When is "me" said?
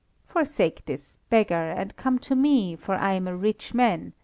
2.35-2.75